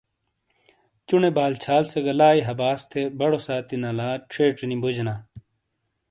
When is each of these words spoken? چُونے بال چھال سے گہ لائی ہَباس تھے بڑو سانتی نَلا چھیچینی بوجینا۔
چُونے 1.07 1.29
بال 1.37 1.53
چھال 1.63 1.83
سے 1.91 1.99
گہ 2.05 2.13
لائی 2.19 2.39
ہَباس 2.47 2.81
تھے 2.91 3.01
بڑو 3.19 3.39
سانتی 3.45 3.75
نَلا 3.83 4.09
چھیچینی 4.31 4.77
بوجینا۔ 4.81 5.15